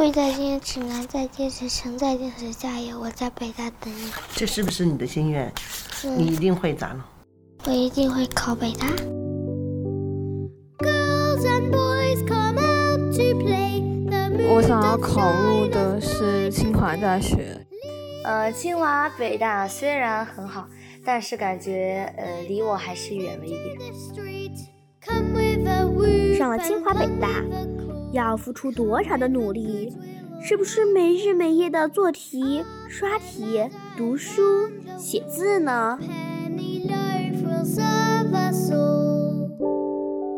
[0.00, 2.98] 贵在坚持，难在坚持，成在坚持，加油！
[2.98, 4.10] 我在北大等你。
[4.34, 5.52] 这是不是你的心愿？
[6.16, 7.06] 你一定会咋了？
[7.66, 8.86] 我一定会考北大。
[14.48, 17.54] 我想要考入的是清华大学。
[18.24, 20.66] 呃，清华北大虽然很好，
[21.04, 23.76] 但是感觉呃离我还是远了一点。
[26.38, 27.28] 上了清华北大，
[28.12, 29.92] 要付出多少的努力？
[30.42, 33.60] 是不是没日没夜的做题、刷题、
[33.94, 34.40] 读书、
[34.96, 35.98] 写字呢？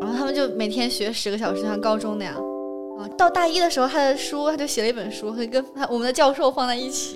[0.01, 2.35] 然后他们就每天学十个小时，像高中那样。
[2.99, 7.15] 啊，到大一的时候，他的书他就写了一本书，和跟他我们的教授放在一起。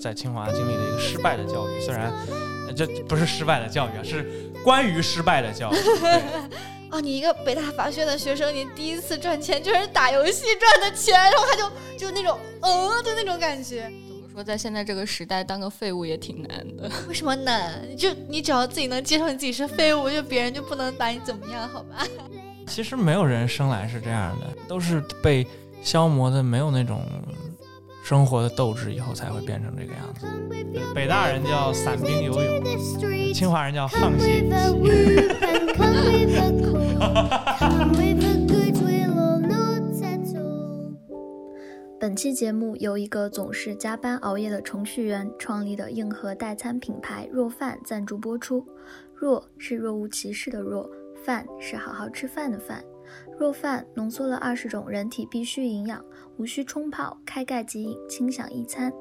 [0.00, 2.10] 在清华经历了一个失败的教育，虽然
[2.74, 4.24] 这不是失败的教育啊，是
[4.64, 5.76] 关于失败的教育。
[6.92, 13.90] 啊，你一个北大法学院的学生，你第一次赚钱就是打游戏赚的钱，然后他就就那种呃的那种感觉。
[14.06, 16.90] 怎么说，在现在这个时代，当个废物也挺难的。
[17.08, 17.96] 为什么难？
[17.96, 22.06] 就你只要自己能接受你自己是废物，就别人就不能把你怎么样，好吧？
[22.68, 25.46] 其实没有人生来是这样的，都是被
[25.82, 27.02] 消磨的，没有那种。
[28.04, 30.26] 生活的斗志以后才会变成这个样子。
[30.92, 32.64] 北大人叫散兵游泳，
[33.32, 34.42] 清华人叫放弃。
[41.98, 48.66] 本期节目由一个总是加班熬夜的程序员创立的硬核代餐品牌若饭赞助播出。
[49.14, 50.90] 若是若无其事的若，
[51.24, 52.84] 饭是好好吃饭的饭。
[53.38, 56.04] 若饭浓缩了二十种人体必需营养，
[56.36, 58.92] 无需冲泡，开盖即饮，轻享一餐。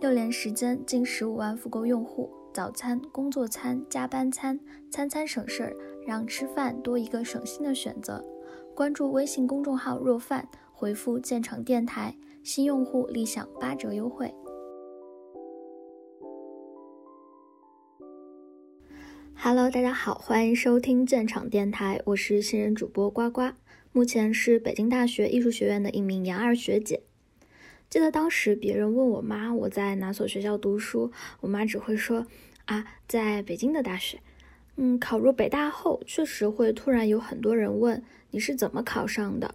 [0.00, 4.58] 六年时间，近十五万复购用户，早餐、工作餐、加班餐，
[4.90, 8.24] 餐餐省事儿，让吃饭多一个省心的选择。
[8.74, 14.32] 关注微信公众号“若饭”，回复“建厂电台”，新用户立享八折优惠。
[19.34, 23.52] Hello，大家好，欢迎收听建厂电台，我是新人主播呱呱。
[23.92, 27.02] 目前是北京大学艺术学院的一名研二学姐。
[27.88, 31.10] 记得当时别人问我妈我在哪所学校读书，
[31.40, 32.26] 我妈只会说
[32.66, 34.20] 啊，在北京的大学。
[34.76, 39.54] 嗯，考入北大后，确实会突然有很多人问你是怎么考上的。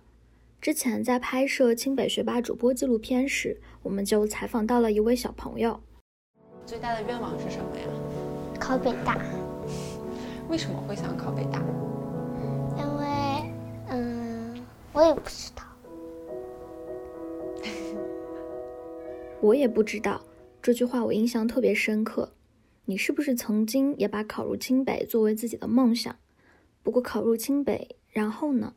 [0.62, 5.80] 之前在拍摄清北学霸主播纪录片时，我们就采访到了一位小朋友。
[6.66, 7.88] 最大的愿望是什么呀？
[8.60, 9.20] 考北大。
[10.50, 11.62] 为什么会想考北大？
[12.78, 13.06] 因为，
[13.90, 15.64] 嗯我也不知道，
[19.42, 20.22] 我也不知道
[20.62, 22.32] 这句话我印象特别深刻。
[22.86, 26.16] 你是不是曾经也把考入清北作为自己的梦想？
[26.84, 28.76] 不过考入清北，然后呢？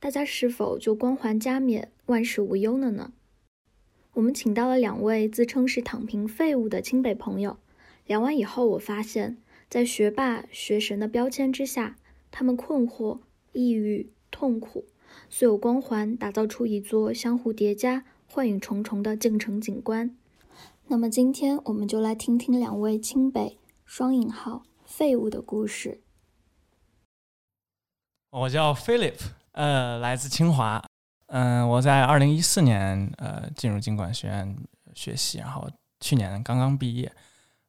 [0.00, 3.12] 大家是否就光环加冕、万事无忧了呢？
[4.14, 7.58] 我们请到了两位自称是躺平废物的清北朋友，
[8.06, 9.36] 聊完以后，我发现，
[9.68, 11.96] 在学霸、学神的标签之下，
[12.30, 13.18] 他们困惑、
[13.52, 14.86] 抑郁、痛苦。
[15.28, 20.16] 所有光环，打造出一座相互叠加、幻影重重的进城景观。
[20.92, 26.02] 那么今天我们就来听听两位清北双引号废物的故事。
[28.28, 29.14] 我叫 Philip，
[29.52, 30.84] 呃，来自清华。
[31.28, 34.54] 嗯，我在二零一四年呃进入经管学院
[34.94, 35.66] 学习，然后
[36.00, 37.10] 去年刚刚毕业。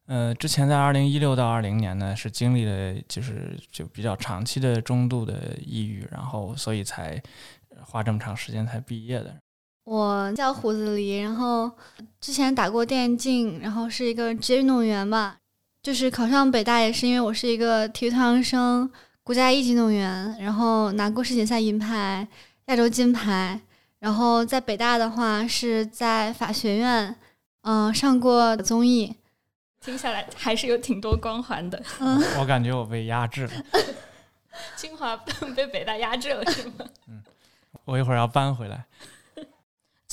[0.04, 7.22] 呃，之前在二零一六到二零年呢，是经历了就是就比较长期的中度的抑郁，然后所以才
[7.86, 9.34] 花这么长时间才毕业的。
[9.84, 11.70] 我叫胡子黎，然后
[12.20, 15.36] 之前打过电竞，然后是一个职业运动员吧。
[15.82, 18.90] 就是考上北大也是因为我是一个体育特长生，
[19.22, 22.26] 国家一级运动员，然后拿过世锦赛银牌、
[22.66, 23.60] 亚洲金牌。
[23.98, 27.16] 然后在北大的话是在法学院，
[27.62, 29.14] 嗯，上过综艺。
[29.80, 31.82] 听下来还是有挺多光环的。
[32.00, 33.52] 嗯，我感觉我被压制了。
[34.76, 35.16] 清华
[35.54, 36.86] 被北大压制了是吗？
[37.08, 37.22] 嗯，
[37.84, 38.84] 我一会儿要搬回来。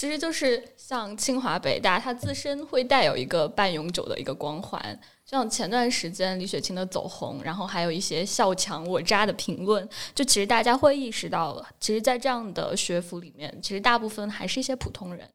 [0.01, 4.99] 其实就是像清华北大，它自身会带有一个半永久的一个光环。
[5.25, 15.29] 像前段时间李雪琴的走红，然后还有一些笑强我渣的评论，就其实大家会意识到，其实，在这样的学府里面，其实大部分还是一些普通人。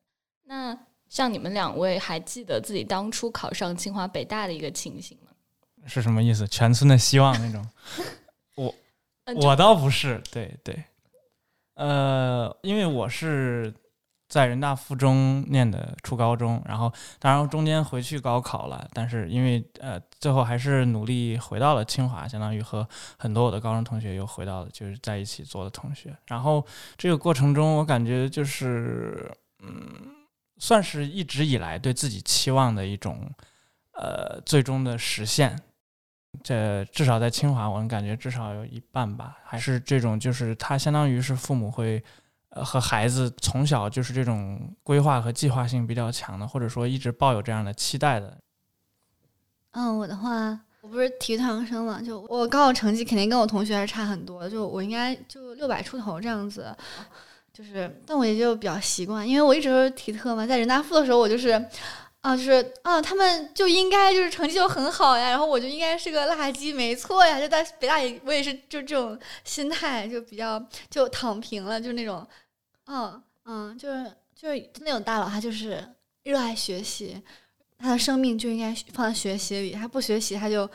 [0.46, 0.76] 那
[1.08, 5.30] 像你们两位还记得自己当初考上清华北大的一个情形吗？
[5.86, 6.44] 是什么意思？
[6.48, 7.64] 全村的希望那种？
[8.58, 8.74] 我
[9.36, 10.82] 我倒不是，对对，
[11.74, 13.72] 呃，因为我是
[14.28, 22.88] 在人大附中念的初高中，然后当然中间回去高考了，但是因为呃最后还是努力回到了清华，相当于和
[23.18, 26.16] 很多我的高中同学又回到了就是在一起做的同学。
[26.26, 29.30] 然后这个过程中，我感觉就是
[29.60, 30.12] 嗯。
[30.58, 33.30] 算是一直以来对自己期望的一种
[33.92, 35.54] 呃最终的实现。
[36.42, 42.02] 这至少在清华，我能感觉至少有一半吧，还是这种，就是他相当于是父母会，
[42.64, 48.38] 和孩子从小就是这种规划和计划性比较强的，或者说一直抱有这样的期待的。
[49.72, 56.74] 嗯，我的话，我不是体育特长生嘛，就我高考成绩肯定跟我同学还是差很多，就我应该就六百出头这样子，
[57.52, 61.64] 就是，但我也就比较习惯，因为我一直都是体特嘛，在人大附的时候，我就是。
[62.22, 67.38] 啊，就是啊，他们就应该就是成绩就很好呀，然后我就应该是个垃圾，没错呀。
[67.38, 70.60] 就在北大，我也是就这种心态，就比较
[70.90, 72.26] 就躺平了，就那种，
[72.86, 75.82] 嗯嗯，就是就是那种大佬，他就是
[76.24, 77.20] 热爱学习，
[77.78, 80.68] 他的生命就应该放在学习里，他不学习他就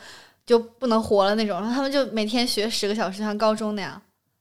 [0.46, 1.60] 就不能活了那种。
[1.60, 4.00] 然后他们就每天学十个小时，像高中那样。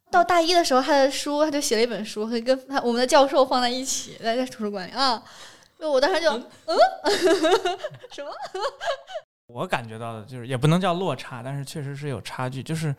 [0.09, 5.23] 到大一的时候，他的书他就写了一本书，会跟他我们的教授放在一起，在在图书馆里啊。
[5.79, 6.77] 我当时就嗯，
[8.11, 8.29] 什么？
[9.47, 12.61] 我感觉到的就是，也不能叫落差，但是确实是有差距。
[12.61, 12.95] 就是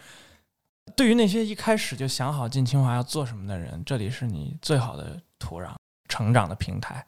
[0.96, 5.74] 对于那些一开始就想好进清华要做什么的人，这里是你最好的土壤、
[6.08, 7.04] 成长的平台。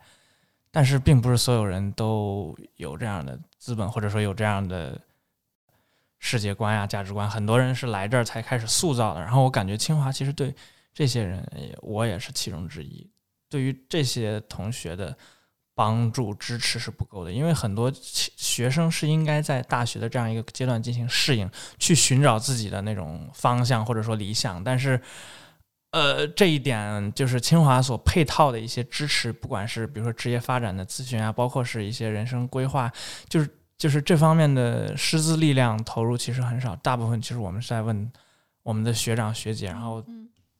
[0.70, 5.00] 但是，并不是所有人都有这样的资本，或者说有这样的
[6.18, 7.28] 世界观呀、价值观。
[7.30, 9.20] 很多人是来这儿才开始塑造的。
[9.20, 10.54] 然后，我感觉清华其实对
[10.92, 11.46] 这些人，
[11.82, 13.08] 我也是其中之一。
[13.48, 15.16] 对于这些同学的。
[15.74, 24.62] 帮助支持是不够的，因为很多学生是应该在大学的这样一个阶段进行适应，去寻找自己的那种方向或者说理想。
[24.62, 25.00] 但是，
[25.90, 32.88] 呃，这一点就是清华所配套的一些支持，不管是比如说职业发展的咨询啊，包括是一些人生规划，
[33.28, 36.76] 就是就是这方面的师资力量投入其实很少。
[36.76, 38.12] 大部分其实我们是在问
[38.62, 40.04] 我们的学长学姐，然后。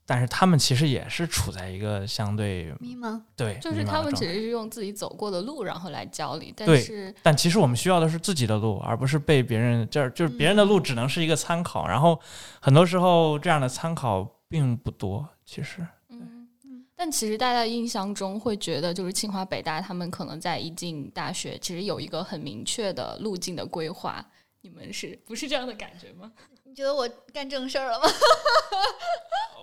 [0.06, 6.52] 但是他们其实也是处在一个相对迷茫，对，就是他们只是用自己走过的路，然后来教你。
[6.54, 11.88] 但是，但其实我们需要的是自己的路，而不是被别人这儿就是别人的路只能是一个参考。
[11.88, 12.20] 然后
[12.60, 15.80] 很多时候这样的参考并不多，其实。
[16.10, 16.84] 嗯嗯。
[16.94, 24.24] 但其实大家印象中会觉得，就是清华、北大他们可能在一进大学，其实有一个很明确的路径的规划。
[24.60, 26.32] 你们是不是这样的感觉吗？
[26.74, 28.08] 你觉得我干正事儿了吗？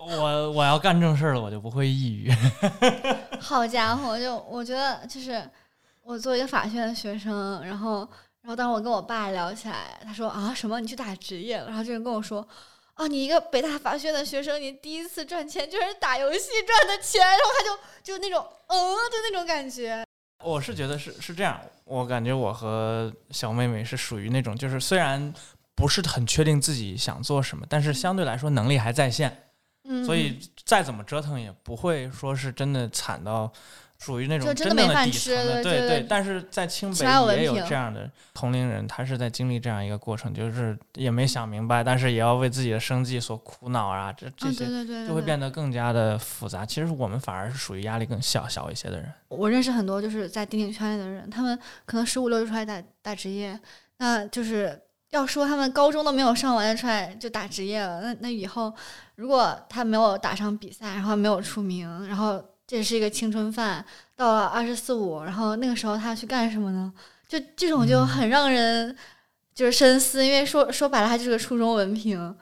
[0.00, 2.32] 我我要干正事儿了，我就不会抑郁。
[3.38, 5.46] 好家伙，就我觉得就是
[6.02, 7.98] 我作为一个法学院的学生，然后
[8.40, 11.66] 然后当时我跟我爸聊起来，他说啊什么你去打职业了？
[11.66, 12.48] 然后这人跟我说
[12.94, 20.02] 啊你一个北大法学院的学生，你第一次赚钱就是打游戏赚的钱，然后他就就那种嗯就那种感觉。
[20.42, 25.30] 我是觉得是是这样，我感觉我和小妹妹是属于那种就是虽然
[25.74, 29.36] 不是很确定自己想做什么，但是相对来说能力还在线。
[30.06, 33.52] 所以再怎么折腾也不会说是真的惨到
[33.98, 36.06] 属于那种真的底层的，对对。
[36.08, 37.04] 但是在清北
[37.36, 44.64] 也有这样的同龄人，他是在经历这样一个过程，就是也没想明白，但是也要为自己的生计所苦恼啊，这这些
[45.04, 46.64] 就会变得更加的复杂。
[46.64, 49.12] 其实我们反而是属于压力更小小一些的人。
[49.28, 53.58] 我认识很多就是在电竞圈里的人，他们可能十五六就出来打打职业，
[53.98, 54.80] 那就是。
[55.12, 58.72] 要说他们高中都没有上完出来就打职业了，那那以后
[59.16, 63.84] 如果他没有打上比赛，然后没有出名，然后这是一个青春饭，
[64.16, 66.92] 到了二十四五，然后那个时候他要去干什么呢？
[67.28, 68.96] 就这种就很让人
[69.54, 72.34] 就是深思，因为说说白了，他就是个初中文凭，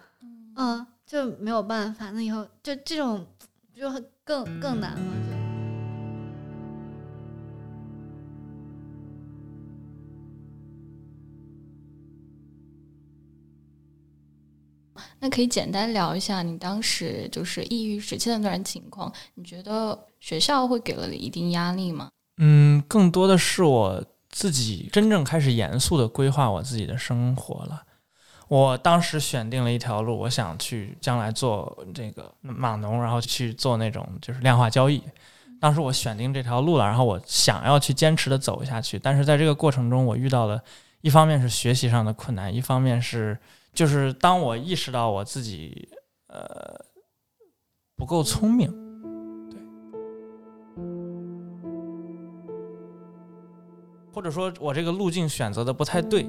[0.56, 2.11] 嗯，就没有办法。
[2.11, 3.26] 那以后就这种
[3.75, 3.90] 就
[4.25, 5.39] 更更难了。
[15.22, 19.12] 那可以简单聊一下你当时就是抑郁时期的那段情况？
[19.34, 22.08] 你觉得学校会给了你一定压力吗？
[22.38, 27.82] 嗯，更多的是我自己真正开始严肃的规划我自己的生活了。
[28.48, 35.02] 我当时选定了一条路，我想去将来做这个码农，然后去做那种就是量化交易。
[35.60, 38.98] 当时我选定这条路了，然后我想要去坚持的走下去。
[38.98, 40.58] 但是在这个过程中，我遇到了
[41.02, 43.38] 一方面是学习上的困难，一方面是。
[43.72, 45.88] 就是当我意识到我自己
[46.28, 46.84] 呃
[47.96, 48.68] 不够聪明，
[49.50, 49.58] 对，
[54.12, 56.24] 或者说我这个路径选择的不太对，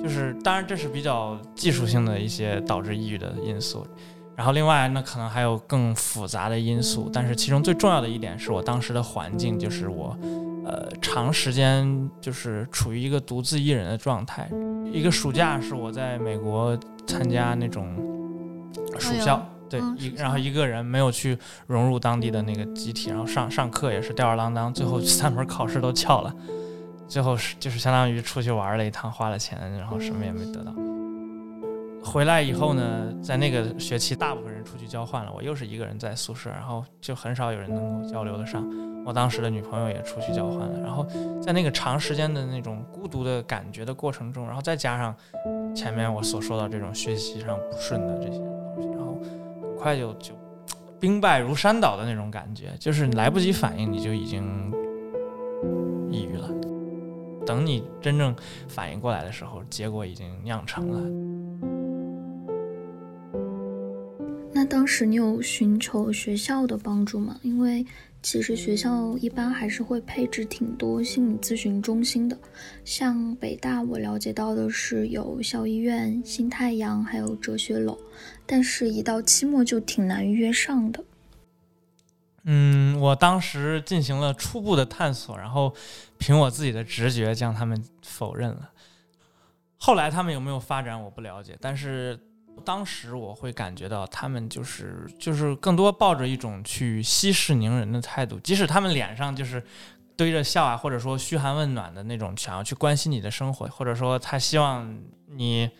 [0.00, 3.86] 就是当然这是比较技术性的一些导致抑郁的因素，
[4.36, 10.16] 然后另外那可能还有更复杂的因素，但是其中最重要的一点是我当时的环境，就是我。
[10.66, 14.50] 呃，长时间就是处于一个独自一人的状态。
[14.92, 17.94] 一个暑假是我在美国参加那种
[18.98, 26.34] 暑校，对，一然后一个人没有去融入当地的那个集体，然后上上课也是吊儿郎当，最后三门考试都翘了，
[27.06, 30.72] 最后是就是相当于出去玩了一趟，花了钱，然后什么也没得到。
[32.02, 38.64] 回来以后呢，在那个学期，大部分人出去交换了，我又是一个人在宿舍，然后就很少有人能够交流得上。
[39.06, 41.06] 我当时的女朋友也出去交换了，然后
[41.40, 45.14] 在那个长时间的那种孤独的感觉的过程中，然后再加上
[45.76, 49.16] 前面我所说到这种学习上不顺的这些东西，然后
[49.62, 50.34] 很快就就
[50.98, 54.72] 兵败如山倒的那种感觉，就是来不及反应，你就已经
[56.10, 56.50] 抑郁了。
[57.46, 58.34] 等你真正
[58.66, 61.00] 反应过来的时候，结果已经酿成了。
[64.52, 67.36] 那当时你有寻求学校的帮助吗？
[67.42, 67.86] 因为
[68.26, 72.36] 其实学校一般还是会配置挺多心理咨询中心的，
[72.84, 77.96] 像北大我了解到的是有校医院、新太阳，还有哲学楼，
[78.44, 81.04] 但是一到期末就挺难约上的。
[82.42, 85.72] 嗯，我当时进行了初步的探索，然后
[86.18, 88.72] 凭我自己的直觉将他们否认了。
[89.76, 92.18] 后来他们有没有发展我不了解，但是。
[92.64, 99.62] 当时我会感觉到他们就是就是更多抱着一种去息事宁人的态度，即使他们脸上就是
[100.16, 104.96] 堆着笑啊，或者说嘘寒问暖的那种，想要去关心你的生活，或者说他希望
[105.28, 105.70] 你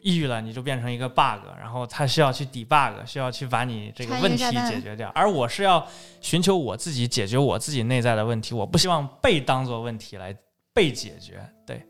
[0.00, 5.86] 抑郁了你就变成一个 bug，然后他需要去 debug，需要去把你这个问题解决掉，而我是要
[6.20, 10.36] 寻求我自己解决我自己内在的问题，我不希望被当做问题来
[10.72, 11.84] 被解决，对。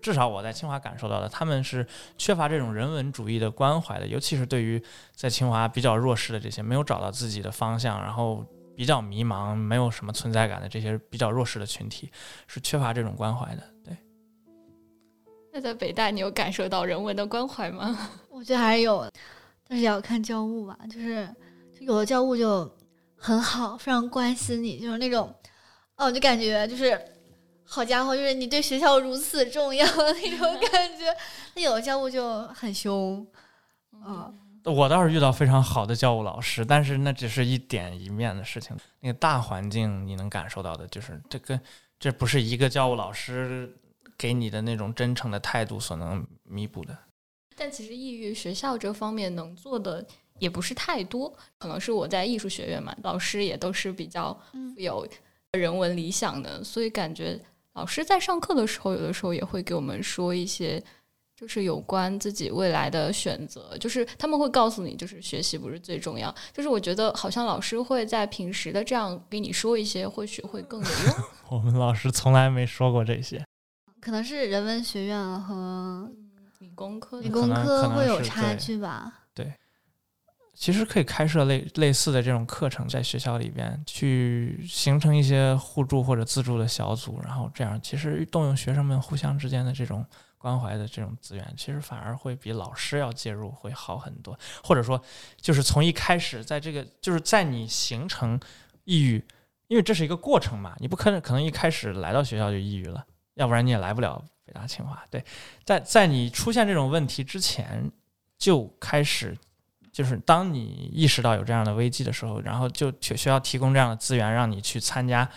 [0.00, 4.82] 至少我在清华感受到的，他们是缺乏这种人文主义的关怀的，尤其是对于
[5.14, 12.10] 在清华比较弱势的这些没有找到自己的方向，然后比较迷茫、没有什么存在感的这些比较弱势的群体，
[12.46, 13.62] 是缺乏这种关怀的。
[13.84, 13.96] 对。
[15.52, 18.10] 那在北大，你有感受到人文的关怀吗？
[18.30, 19.08] 我觉得还是有，
[19.68, 20.78] 但是也要看教务吧。
[20.90, 21.28] 就是
[21.78, 22.70] 就有的教务就
[23.16, 25.34] 很好，非常关心你，就是那种，
[25.96, 26.98] 哦，就感觉就是。
[27.72, 31.04] 好家伙，就是你对学校如此重要的那种感觉。
[31.54, 33.24] 那有的教务就很凶，
[33.92, 38.76] 嗯，我倒是遇到非常好的教务老师，但是那只是一点一面的事情。
[38.98, 41.60] 那个大环境你能感受到的，就是这个，
[42.00, 43.72] 这不是一个教务老师
[44.18, 46.98] 给你的那种真诚的态度所能弥补的。
[47.54, 50.04] 但其实抑郁学校这方面能做的
[50.40, 54.36] 也不是太多，可能是我在艺术学院嘛，老师也都是比较
[54.76, 55.06] 有
[55.52, 57.40] 人文理想的，所以感觉。
[57.74, 60.82] 老师在上课的时候，有的时候也会给我们说一些，
[61.36, 63.76] 就是有关自己未来的选择。
[63.78, 66.34] 就是他们会告诉你，就是学习不是最重要。
[66.52, 71.14] 就是我觉得好像老师会在平时的这样给你说一些，或许会更有用。
[71.48, 73.44] 我们老师从来没说过这些，
[74.00, 76.10] 可能是人文学院和
[76.58, 79.12] 理工科，理工科会有差距吧。
[80.60, 90.04] 其实可以开设类类似的这种课程，在学校里边去形成一些互助或者自助的小组，然后这样其实动用学生们互相之间的这种
[90.36, 94.38] 关怀的这种资源，其实反而会比老师要介入会好很多。
[94.62, 95.02] 或者说，
[95.40, 98.38] 就是从一开始，在这个就是在你形成
[98.84, 99.24] 抑郁，
[99.68, 103.02] 因为这是一个过程嘛，你不可能可能一开始来到学校就抑郁了，
[103.32, 105.02] 要不然你也来不了北大清华。
[105.08, 105.24] 对，
[105.64, 107.90] 在在你出现这种问题之前
[108.36, 109.34] 就开始。
[110.00, 115.28] 就是当你意识到有这样的危机的时候，然后就需需要提供这样的资源，让你去参加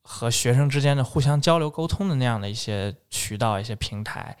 [0.00, 4.34] 和学生之间的互相交流沟通的那样的一些渠道、一些平台。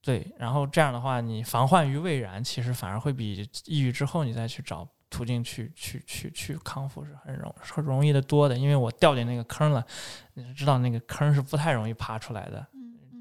[0.00, 8.56] 对，然后这样的话，你防患于未然，其实反而会比抑郁之后你再去找途径去去去去康复是很容很容易的多的。
[8.56, 9.84] 因为我掉进那个坑了，
[10.32, 12.66] 你知道那个坑是不太容易爬出来的。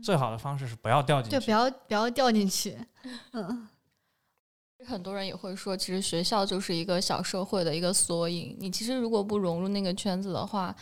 [0.01, 2.77] 最好的方式是不要掉进去，就不要不要掉进去。
[3.34, 3.67] 嗯。
[4.86, 8.55] 很多人也会说，其实学校就是一个小社会的一个缩影。
[8.60, 10.74] 你其实如果不融入那个圈子的话，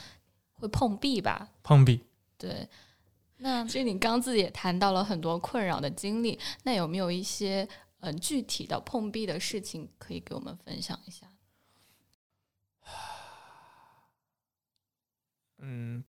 [0.54, 1.50] 会碰壁吧？
[1.64, 2.04] 碰壁。
[2.38, 2.68] 对。
[3.38, 7.68] 那其实你刚自己也谈到了很多困扰的经历，那有没有一些
[8.02, 11.28] 嗯具体的碰壁的事情可以给我们分享一下？
[15.60, 16.04] 嗯，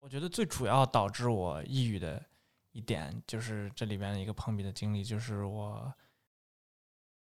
[0.00, 2.22] 我觉得最主要导致我抑郁的
[2.72, 5.92] 一点，就是这里边的一个碰壁的经历，就是我。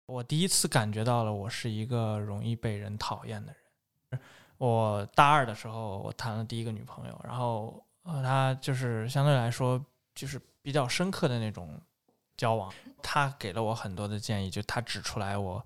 [0.09, 3.55] 我第一次感觉到了，我是一个容易被人讨厌的
[4.09, 4.21] 人。
[4.57, 9.85] 我大二的时候，我谈了第一个女朋友，然后和她就是相对来说
[10.15, 11.79] 就是比较深刻的那种
[12.39, 12.73] 交往。
[13.03, 15.63] 她给了我很多的建议，就她指出来我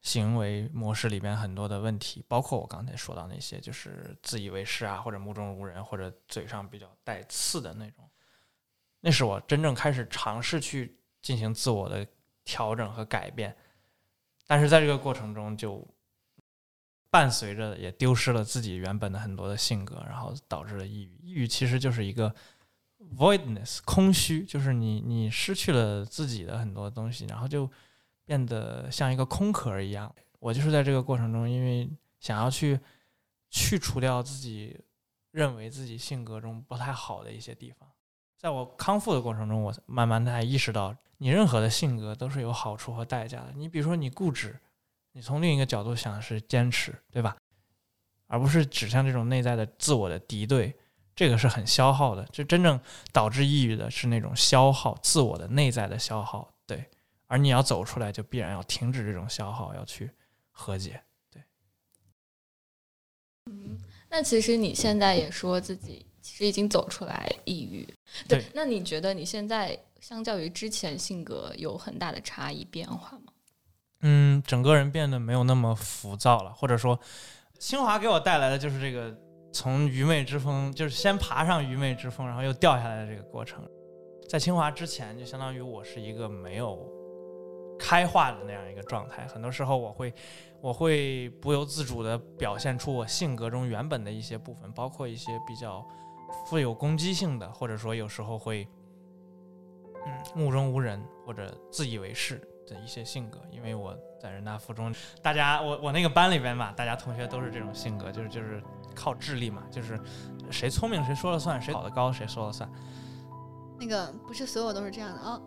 [0.00, 8.08] 行为模式里边很多的问题，包括我刚才说到那些，就是自以为是啊，或者目中无人，或者嘴上比较带刺的那种。
[9.00, 12.06] 那是我真正开始尝试去进行自我的
[12.44, 13.54] 调整和改变。
[14.52, 15.82] 但是在这个过程中就
[17.08, 21.16] 伴随着也丢失了自己原本的很多的性格，然后导致了抑郁。
[21.22, 22.34] 抑郁其实就是一个
[23.16, 27.66] voidness 空虚，就是你你失去了自己的很多东西，然后就
[28.26, 30.14] 变得像一个空壳一样。
[30.38, 31.90] 我就是在这个过程中，因为
[32.20, 32.78] 想要去
[33.48, 34.78] 去除掉自己
[35.30, 37.90] 认为自己性格中不太好的一些地方，
[38.42, 43.52] 在我康复的过程中，我慢慢的才意识到，你任何的性格都是有好处和代价的。
[43.54, 44.58] 你比如说你固执，
[45.12, 47.36] 你从另一个角度想是坚持，对吧？
[48.26, 50.76] 而不是指向这种内在的自我的敌对，
[51.14, 52.24] 这个是很消耗的。
[52.32, 52.80] 就真正
[53.12, 56.90] 导致抑郁的是那种消耗自我的内在的消耗，对。
[57.28, 60.10] 而你要走出来，就必然要停止这种消耗，要去
[60.50, 61.00] 和解。
[61.30, 61.40] 对
[63.46, 63.78] 嗯，
[64.10, 67.86] 那其实你现在也说自己其实已经走出来抑郁，
[68.28, 68.42] 对？
[68.54, 73.32] 那你觉得你现在相较于之前性格有很大的差异变化吗？
[74.02, 76.98] 嗯，整个人变得没有那么浮躁了，或者说，
[77.58, 79.12] 清华给我带来的就是这个
[79.52, 83.62] 从愚昧之风，就是先爬上愚昧之风，然后又掉下来的这个过程。
[84.28, 86.88] 在清华之前，就相当于我是一个没有
[87.78, 90.14] 开化的那样一个状态，很多时候我会。
[90.62, 95.84] 我会不由自主地表现出我性格中原本的一些部分，包括一些比较
[96.46, 98.66] 富有攻击性的，或者说有时候会
[100.06, 103.40] 嗯目中无人或者自以为是的一些性格。
[103.50, 108.62] 因为我在人大附中，大家我我那个班里边嘛，大家同学都是这种性格，就是就是
[108.94, 109.98] 靠智力嘛，就是
[110.50, 112.70] 谁聪明谁说了算，谁考得高谁说了算。
[113.78, 115.40] 那个不是所有都是这样的啊。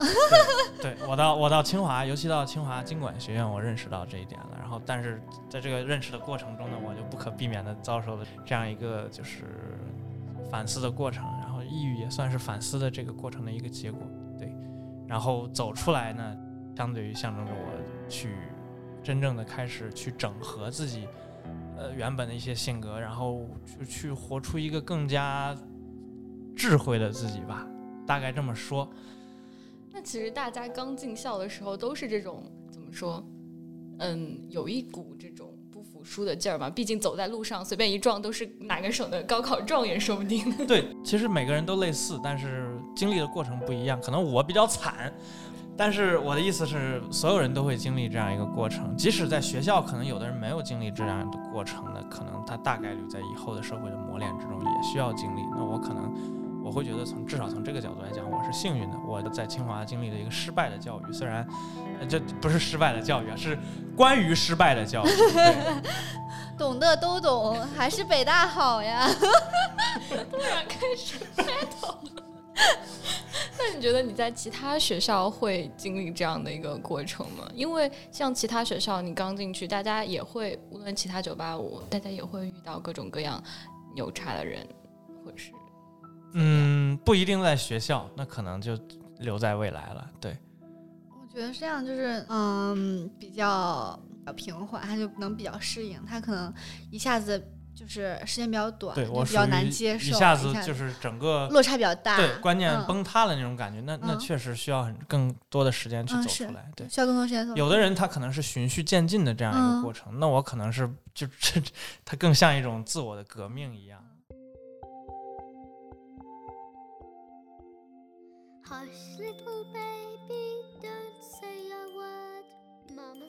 [0.82, 4.50] 对我到我到清华，尤其到清华经管学院，我认识到这一点了。
[4.60, 9.46] 然后，但是在这个认识的过程中呢，我就不可避免的遭受了这样一个就是
[10.56, 11.22] 反思的过程。
[11.42, 14.02] 然后，抑郁也算是反思的这个过程的一个结果。
[14.40, 14.56] 对，
[15.06, 16.38] 然后走出来呢，
[16.78, 18.38] 相对于象征着我去
[19.04, 21.10] 真正的开始去整合自己
[21.76, 25.54] 呃原本的一些性格，然后去去活出一个更加
[26.56, 27.68] 智慧的自己吧。
[28.08, 28.90] 大概这么说，
[29.92, 33.22] 那其实大家刚进校的时候都是这种怎么说？
[34.00, 35.45] 嗯，有一股这种
[36.06, 36.70] 输的劲儿嘛。
[36.70, 40.50] 毕竟走在路上随便一撞都是哪个省的高考状元，说不定。
[40.68, 44.00] 对，其实每个人都类似，但是经历的过程不一样。
[44.00, 45.12] 可能我比较惨，
[45.76, 48.96] 但是我的意思是，所有人都会经历这样一个过程。
[48.96, 55.42] 即使在学校，可能有的人没有经历这样的过程的，可能他大概率在以后的社会的磨练之中也需要经历。
[55.52, 56.14] 那我可能。
[56.66, 58.98] 我会觉得从至少从这个角度来讲，我是幸运的。
[59.08, 61.48] 我在清华经历了一个失败的教育，虽然
[62.10, 63.56] 这不是失败的教育啊，是
[63.96, 65.10] 关于失败的教育。
[66.58, 69.08] 懂的都懂，还是北大好呀。
[70.10, 71.98] 突然开始 battle。
[73.60, 77.48] 那你觉得你在其他学校会经历这样的一个过程吗？
[77.54, 83.42] 因为像其他学校，你刚进去，大家也会，无论其他九八五，大家也会遇到各种各样
[83.94, 84.68] 牛叉的人，
[85.24, 85.52] 或者是。
[86.38, 88.78] 嗯，不一定在学校，那可能就
[89.20, 90.10] 留在未来了。
[90.20, 90.38] 对，
[91.10, 93.98] 我觉得这样就是嗯，比较
[94.36, 95.98] 平缓，他就能比较适应。
[96.06, 96.54] 他可能
[96.92, 97.42] 一下子
[97.74, 103.80] 就是时间比较短，对我比较难接受，一下子就是整个落差比较大，对，观念崩塌了那种感觉。
[103.82, 107.56] 那那确实需要很更多的时间去走出来，对，需要更多时间走。
[107.56, 111.62] 有的人他可能是循序渐进的这样一个过程，那我可能是就这，
[112.04, 114.02] 他更像一种自我的革命一样。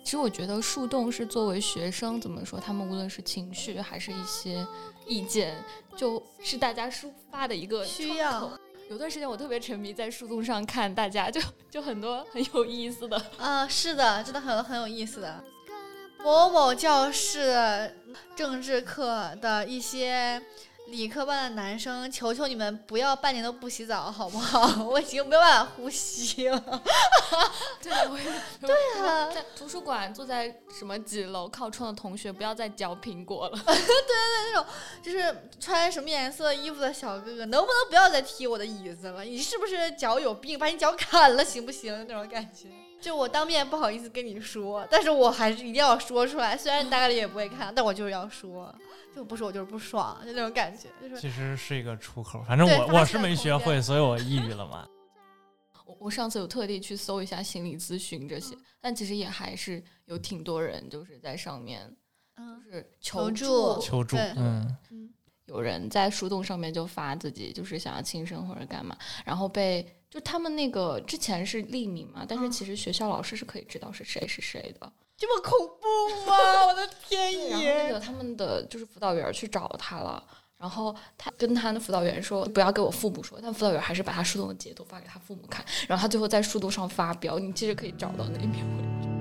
[0.04, 4.64] 其实我觉得树洞是作为学生怎么说，他们无论是情绪还是一些
[5.04, 5.62] 意见，
[5.96, 8.50] 就是大家抒发的一个需要。
[8.88, 13.20] 有段时间我特别沉迷在树洞上看大家，就 就很多很有意思的。
[13.36, 15.42] 啊，是的，真的很很有意思的。
[16.22, 17.92] 某某教室
[18.36, 20.40] 政治课的一些。
[20.88, 24.84] 理科班的男生，求求你们不要半年都不洗澡，好不好？
[24.86, 26.60] 我已经没有办法呼吸了。
[27.82, 28.24] 对，我也
[28.60, 29.28] 对啊。
[29.30, 33.58] 在图书馆坐在什么几楼靠窗的同学，不要再嚼苹果了。
[33.66, 34.14] 对对对，
[34.52, 34.66] 那种
[35.02, 39.22] 就是穿什么颜色衣服的小哥哥，能不能不要再踢我的椅子了？
[39.24, 40.56] 你是不是脚有病？
[40.58, 42.06] 把你脚砍了行不行？
[42.06, 42.68] 那种感觉。
[43.00, 46.56] 就我当面不好意思跟你说，但是我还是一定要说出来。
[46.56, 48.74] 虽然你大概率也不会看，但我就是要说。
[49.14, 50.90] 就不说，我就是不爽，就那种感觉。
[51.00, 54.86] 就是其实是一个出口，反正我我是没学会，所以我抑郁了嘛。
[55.86, 61.90] 我我上次有特地去搜一下心理咨询这些，但其实也还是有挺多人就是在上面，
[62.36, 64.18] 就是求助求助。
[64.18, 65.10] 嗯嗯，
[65.46, 74.90] 有人在树洞上面就发自己就是想要轻生或者干嘛，然后被就他们那个之前是匿名嘛，但是其实学校老师是可以知道是谁是谁的。
[75.14, 76.34] 这么恐怖吗？
[76.68, 77.82] 我的天爷！
[77.82, 80.26] 那个他们的就是辅导员去找他了，
[80.56, 89.14] 然后他跟他的辅导员说不要给我父母说，但辅导员还是把他书洞的截图发给他父母看，然后他最后在书洞上发表，你其实可以找到那篇文章。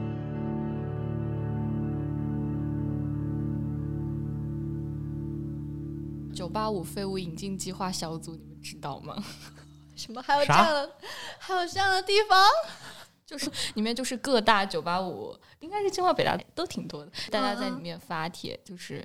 [6.34, 9.22] 九八五废物引进计划小组，你们知道吗？
[9.96, 10.22] 什么？
[10.22, 10.92] 还有这样的，
[11.40, 12.48] 还有这样的地方？
[13.26, 19.04] 就是里面就是各大九八五，应该是清华北大都挺多的，大家在里面发帖，就是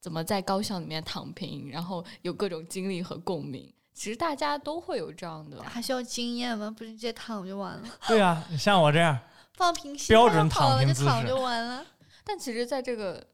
[0.00, 3.72] 怎么在高校里面躺平，然后有各种经历和共鸣。
[3.92, 6.74] 其实大家都会有这样的，还需要经验吗？
[6.76, 7.88] 不是直接躺就完了？
[8.08, 9.16] 对啊，你像我这样
[9.52, 11.86] 放平心，标准躺平姿势就完了。
[12.24, 13.24] 但其实，在这个。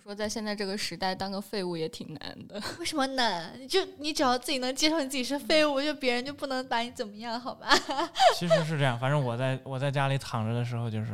[0.00, 3.68] 说在现在这个时代当个废物也挺难的， 为什么难？
[3.68, 7.68] 就你只要自己能接受你自己是废物，就别人就不能把你怎么样，好吧？
[8.34, 11.12] 其实是这样，反正我在我在家里躺着的时候就是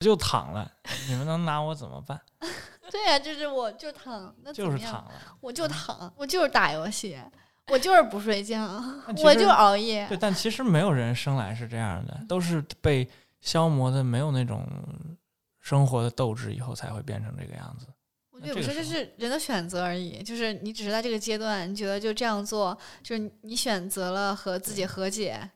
[0.00, 0.70] 就躺了，
[1.08, 2.20] 你们能拿我怎么办？
[2.90, 7.18] 对呀，就是我就躺，那就是躺了，我就躺，我就是打游戏，
[7.66, 8.82] 我就是不睡觉，
[9.22, 10.06] 我就熬夜。
[10.08, 13.06] 对，但其实没有人生来是这样的，都是被
[13.40, 14.66] 消磨的没有那种
[15.60, 17.86] 生活的斗志，以后才会变成这个样子。
[18.42, 25.50] 有时候就是人的选择而已，就是你只是在这个阶段，你觉得就这样做，就是你选择了和自己和解，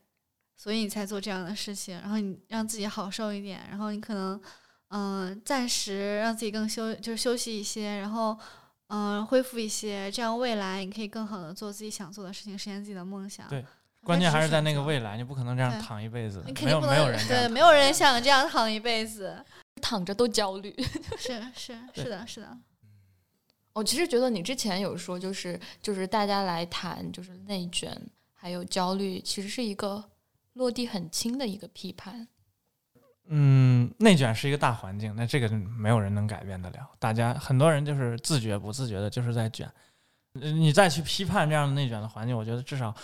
[0.57, 4.41] 所以你才做这样的事情，然后你让自己好受一点，然后你可能
[4.89, 8.39] 嗯暂时让自己更休，就是休息一些，然后
[8.89, 13.49] 嗯恢复一些，这样未来你可以更好的做自己想做的事情，实现自己的梦想。
[13.49, 13.65] 对，
[14.05, 19.45] 关键还是在那个未来，你不可能这样躺一辈子，没有没有人对，没有人想这样躺一辈子，
[19.81, 20.75] 躺着都焦虑。
[21.17, 22.59] 是是是的，是的。
[23.73, 27.91] 我其实觉得你之前有说，就是就是大家来谈，就是内卷
[28.33, 30.03] 还有焦虑，其实是一个
[30.55, 32.29] 落地很轻的一个批判。
[33.27, 36.91] 嗯，内卷是一个大环境，那这个没有人能改变得了。
[36.99, 39.71] 大家很多人就是自觉不自觉的，就是在卷。
[40.33, 42.95] 你再去批判这样的内卷的环境，我觉得至少，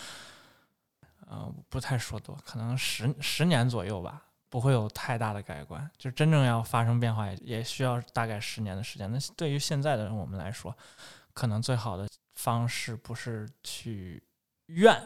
[1.26, 4.22] 呃，不太说多，可能十十年左右吧。
[4.50, 9.10] 不会有太大的改观，就真正要发生变化，也也需要大概十年的时间。
[9.12, 10.76] 那对于现在的人我们来说，
[11.34, 14.22] 可能最好的方式不是去
[14.66, 15.00] 怨。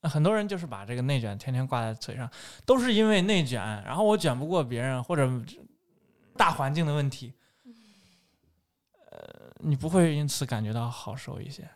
[0.00, 2.30] 那很多人就是把这个内卷天天挂在嘴上，
[2.64, 5.28] 都是因为内卷，然后我卷不过别人，或者
[6.36, 7.34] 大环境的问题。
[9.10, 11.68] 呃，你不会因此感觉到好受一些，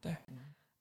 [0.00, 0.14] 对。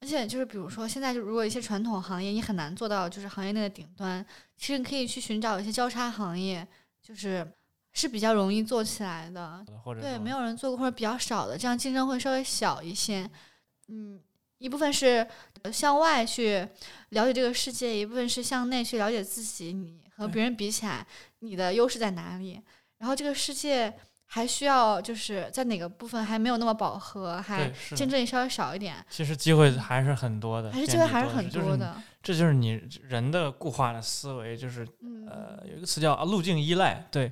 [0.05, 4.23] 而且就是，比如说，现在就如果一些传统行业，你很难做到就是行业内的顶端，
[4.55, 6.65] 其实你可以去寻找一些交叉行业，
[7.01, 7.51] 就是
[7.91, 9.65] 是比较容易做起来的。
[9.99, 13.27] 对，没有人做过或者比较少的，这样竞争会稍微小一些。
[13.87, 14.21] 嗯，
[14.59, 15.27] 一部分是
[15.73, 16.67] 向外去
[17.09, 19.73] 了解这个世界，一部分是向内去了解自己。
[19.73, 21.03] 你和别人比起来，
[21.39, 22.61] 你的优势在哪里？
[22.99, 23.91] 然后这个世界。
[24.27, 28.95] 还需要就是在哪个部分还没有那么饱和，还竞争力稍微少一点。
[29.09, 31.95] 其实机会还是很多的，还是机会还是很多的。
[32.21, 34.85] 这就是你人的固化的思维，就是
[35.29, 37.07] 呃，有一个词叫路径依赖。
[37.11, 37.31] 对，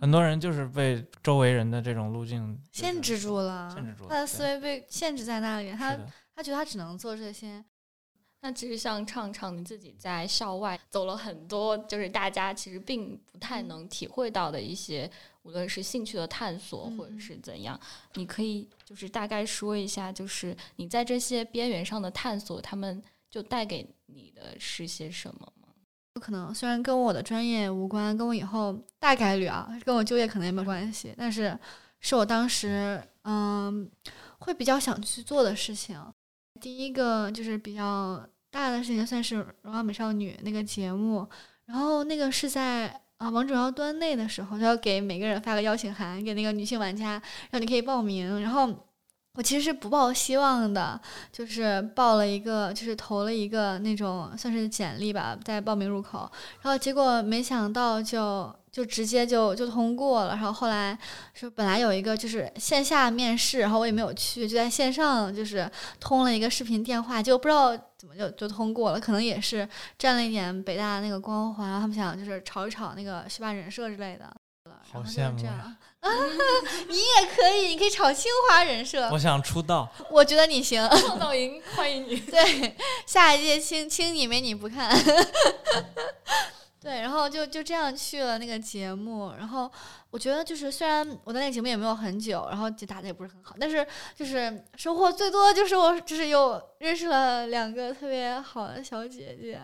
[0.00, 5.96] 很多人就是被周围人的这种路径限制住了，限制住了，他的思维被限制在那里，他
[6.34, 7.64] 他觉得他只能做这些。
[8.44, 15.10] 那其实像畅畅你自己在校外走了很多，就是大家其实并不太能体会到的一些。
[15.44, 17.78] 无论是兴趣的探索，或者是怎样，
[18.14, 25.68] 你可以就是大概说一下，就是你在这些边缘上的探索，他们就带给你的是些什么吗？
[26.14, 31.58] 不可能，虽然跟我的专业无关，跟我以后大概率啊，跟我就业可能也没关系，但是
[32.00, 33.90] 是我当时嗯
[34.38, 36.02] 会比较想去做的事情。
[36.58, 41.28] 第一个就是比较大的事情，算是《荣耀美少女》那个节目，
[41.66, 43.00] 然后那个是在。
[43.16, 48.40] 啊，王者荣耀端内的时候，就要给每个人发个邀请函，给那个女性玩家，让你可以报名。
[48.42, 48.66] 然后
[49.34, 51.00] 我其实是不抱希望的，
[51.32, 56.30] 就是报了一个，就是投了一个那种算是简历吧，在报名入口。
[56.62, 60.30] 然后结果没想到就就直接就就通过了。
[60.30, 60.96] 然后后来
[61.32, 65.68] 说本来有一个就是线下面试，然后我也没有去，就在线上就是
[65.98, 67.76] 通了一个视频电话，就不知道。
[67.96, 69.00] 怎么就就通过了？
[69.00, 69.66] 可能也是
[69.98, 74.30] 占了一点北大的那个光环，然后他们想就是炒一炒那个学霸人设之类的。
[74.92, 75.42] 好羡慕
[76.04, 76.10] 啊！
[76.88, 79.08] 你也可以，你可以炒清华人设。
[79.10, 79.90] 我想出道。
[80.10, 80.86] 我觉得你行。
[80.90, 82.16] 创造营欢迎你。
[82.30, 84.90] 对，下一届青青你没你不看。
[86.78, 89.70] 对，然后就就这样去了那个节目，然后
[90.10, 99.58] 我觉得就是虽然我在那个节目也没有很久，然后就打的也不是很好，但是就是收获最多就是我就是有认识了两个特别好的小姐姐。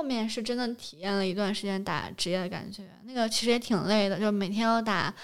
[0.00, 5.14] 后面是真的体验了一段时间打职业的感觉，那个其实也挺累的，就每天要打，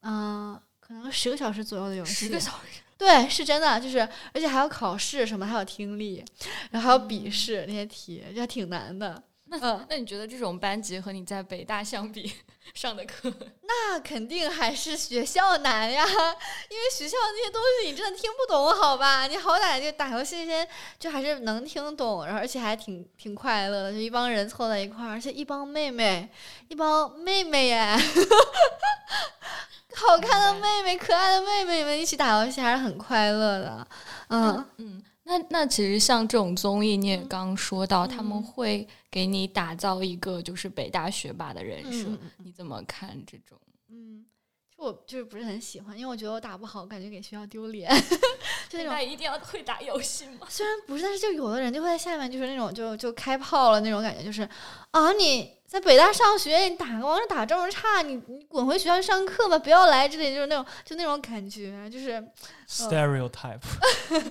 [0.00, 2.14] 嗯，可能十个小时左右的游戏。
[2.14, 2.80] 十个小时。
[2.96, 3.98] 对，是真的，就是
[4.32, 6.24] 而且还要考试什么，还有听力，
[6.70, 9.22] 然后还有笔试那些题，就还挺难的。
[9.60, 12.32] 那 那你觉得这种班级和你在北大相比
[12.74, 19.26] 上的课， 那肯定还是学校难呀，因为学校那些东西你真的听不懂，好吧？
[19.26, 26.28] 你好歹就打游戏那些就还是能听懂，然后而且还挺挺快乐的，就一帮人凑在一块儿，而且一帮妹妹，
[26.68, 27.96] 一帮妹妹耶，
[29.94, 33.86] 好看的妹妹，可爱的妹妹们一起打游戏还是很快乐的，
[34.28, 35.02] 嗯嗯。
[35.24, 42.08] 那那其实像这种综艺，你也刚刚说到，他们会给你打造一个就是北大学霸的人设，
[42.38, 43.58] 你怎么看这种？
[43.88, 44.33] 嗯，就
[44.84, 47.90] 我就是不是很喜欢，因为我觉得我打不好，感觉给学校丢脸。
[48.68, 50.46] 就那种一定要会打游戏吗？
[50.48, 54.48] 虽然不是，但是就有的人就会在下面就是那种就就开炮了那种感觉，就是
[54.90, 55.54] 啊你。
[55.66, 62.24] 在北大上学，你打个王者打这么差，你你滚回学校上课吧，不要来这里，就是那种就那种感觉，就是
[62.68, 63.58] stereotype。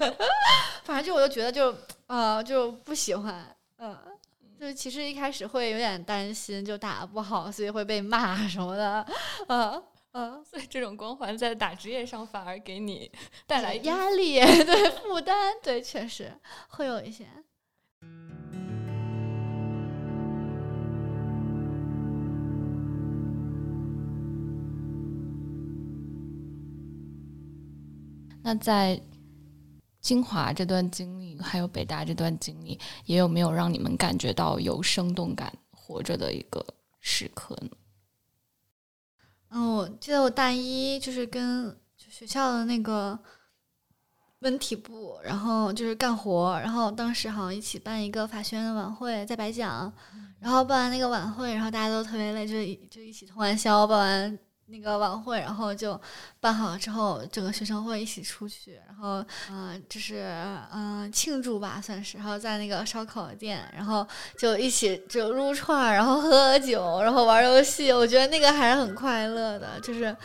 [0.85, 1.75] 反正就我就觉得就
[2.07, 3.97] 啊就不喜欢，嗯，
[4.57, 9.05] 就其实一开始会有点担心，就打不好，所以会被骂什么的，
[9.49, 13.11] 嗯嗯，所以这种光环在打职业上反而给你
[13.47, 16.31] 带来压力， 对负担，对，确实
[16.69, 17.27] 会有一些。
[28.43, 29.01] 那在
[29.99, 36.63] 清华这段经历，还有北大这段经历，也有没有让你们感觉到有生动感、活着的一个
[36.99, 37.69] 时刻呢？
[39.55, 43.17] 嗯，我记得我大一就是跟学校的那个
[44.39, 49.93] 文体部，然后就是干活，然后当时好像一起办一个法学院的晚会，在白讲，
[50.39, 52.53] 然后办完那个晚会，然后大家都特别累，就
[52.89, 54.39] 就一起通完宵，办完。
[54.73, 55.99] 那个晚会，然后就
[56.39, 60.33] 办好了之后，整个学生会一起出去，然后嗯，就是
[60.73, 64.05] 嗯庆祝吧，算是，然后在那个烧烤店，然后
[64.35, 70.15] 就一起就撸串，然后喝酒，然后玩游戏，我觉得那个还是很快乐的，就是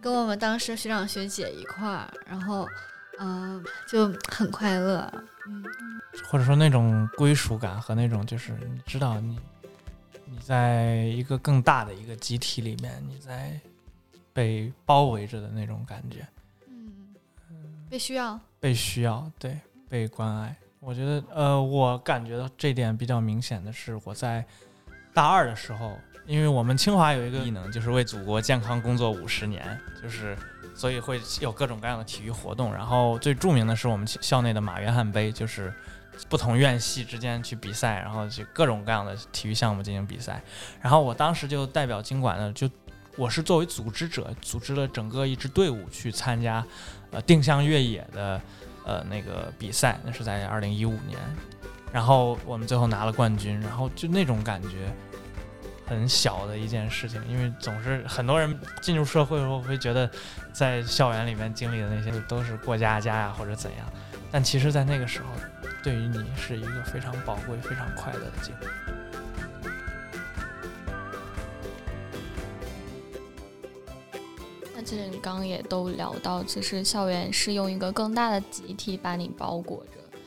[0.00, 2.66] 跟我们当时学长学姐一块儿，然后
[3.20, 5.08] 嗯就很快乐，
[5.46, 5.64] 嗯，
[6.28, 9.38] 或者说那种归属感和那种就是你知道你
[10.24, 13.60] 你在一个更大的一个集体里面，你在。
[14.32, 16.26] 被包围着的那种感觉，
[16.68, 17.14] 嗯，
[17.90, 20.56] 被需要，被需要，对，被关爱。
[20.80, 24.44] 我觉得，呃，我感觉到这点比较明显的是，我在
[25.14, 30.36] 大二的时候，因为我们清华有一个艺能，就是为祖国健康工作五十年，就是
[30.74, 32.72] 所以会有各种各样的体育活动。
[32.74, 35.72] 然后最著名的是我们校内的马约翰杯，就是
[36.28, 40.42] 不同院系之间去比赛，然后去各种各样的体育项目进行比赛。
[40.80, 42.68] 然后我当时就代表经管呢，就。
[43.16, 46.64] 我是作为组织者，组织了整个一支队伍去参加，
[47.10, 48.40] 呃，定向越野的，
[48.86, 51.18] 呃，那个比赛，那是在二零一五年，
[51.92, 54.90] 然后我们最后拿了冠军，然后就那种感觉，
[55.86, 60.10] 很小的一件事情，因为总是很多人进入社会后会觉得，
[60.52, 63.86] 在校园里面经历的那些都是过家家呀或者怎样，
[64.30, 65.26] 但其实，在那个时候，
[65.82, 68.66] 对于你是一个非常宝贵、非常快乐的经历。
[74.92, 80.18] 其实你刚刚也都聊到，其实校园是用一个更大的集体把你包裹着。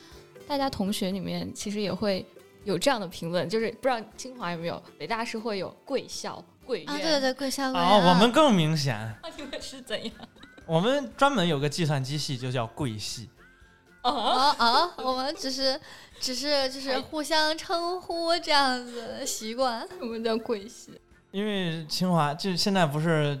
[0.48, 2.26] 大家同学里面其实也会
[2.64, 6.88] 有这样的评论，就是不知道清华有没有，北大是会有贵校、贵院。
[6.88, 7.88] 啊，对对对，贵校、贵院。
[7.88, 8.96] 哦，我们更明显。
[9.22, 10.12] 那你们是怎样？
[10.66, 13.30] 我们专门有个计算机系，就叫贵系。
[14.02, 14.10] 啊
[14.58, 14.94] 啊！
[14.96, 15.80] 我们只是
[16.18, 19.86] 只是就是互相称呼这样子的习惯。
[20.00, 21.00] 我们叫贵系，
[21.30, 23.40] 因为清华就现在不是。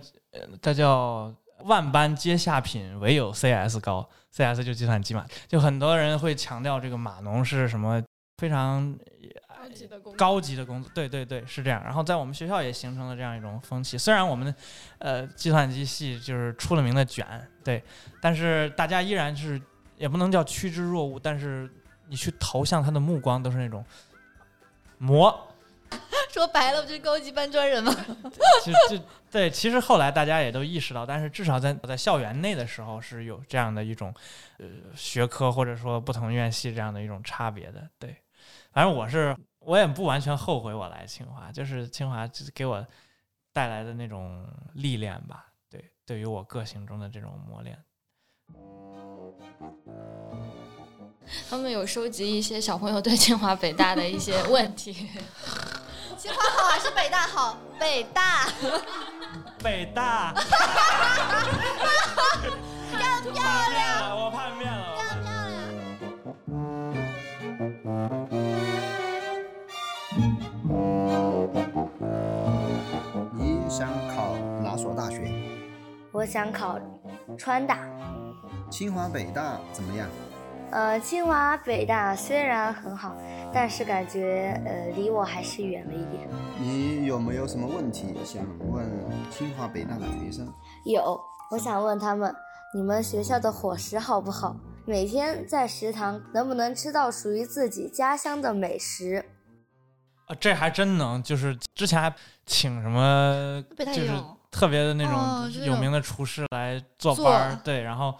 [0.60, 1.32] 它叫
[1.64, 4.08] 万般皆下品，唯有 CS 高。
[4.32, 8.02] CS 就计算机嘛，就很多人会强调这个码农是什么
[8.36, 8.94] 非常
[9.56, 10.92] 高级的工高级的工作。
[10.94, 11.82] 对对对，是这样。
[11.82, 13.96] 然后在我们学校也形成了这样一种风气。
[13.96, 14.54] 虽然我们
[14.98, 17.26] 呃计算机系就是出了名的卷，
[17.64, 17.82] 对，
[18.20, 19.58] 但是大家依然是
[19.96, 21.66] 也不能叫趋之若鹜，但是
[22.08, 23.82] 你去投向他的目光都是那种
[24.98, 25.45] 魔。
[26.36, 27.90] 说白了，不就是高级搬砖人吗？
[28.62, 34.14] 其实就对，其实后来大家也都意识到，但是至少在在校园内的时候是有这样的一种
[34.58, 37.88] 呃学科或者说不同院系这样的一种差别的。
[37.98, 38.14] 对，
[38.70, 42.86] 反正我是我也不完全后悔我来清华，就是清华给我
[43.54, 45.46] 带来的那种历练吧。
[45.70, 47.78] 对，对于我个性中的这种磨练。
[51.48, 54.94] 他们有收集一些小朋友对清华北大的一些问题。
[56.26, 57.20] 清华好还是北大。
[57.28, 57.56] 好？
[57.78, 58.48] 北大。
[59.62, 60.34] 北大。
[62.90, 62.98] 更
[63.32, 64.10] 漂亮！
[64.18, 64.76] 我叛变了。
[64.98, 65.54] 更漂亮！
[73.32, 74.34] 你想考
[74.64, 75.30] 哪所大学？
[76.10, 76.76] 我想考
[77.38, 77.78] 川大。
[78.68, 80.08] 清华北大怎么样？
[80.72, 83.16] 呃，清华北大虽然很好，
[83.52, 86.28] 但是感觉呃离我还是远了一点。
[86.60, 88.84] 你有没有什么问题想问
[89.30, 90.52] 清华北大的学生？
[90.84, 91.18] 有，
[91.50, 92.34] 我想问他们，
[92.74, 94.56] 你们学校的伙食好不好？
[94.84, 99.24] 每天在食堂能不能吃到属于自己家乡的美食？
[100.26, 102.12] 啊，这还真能，就是之前还
[102.44, 104.10] 请什么，就是
[104.50, 108.14] 特别的那种有名的厨师来做班儿，对，然后。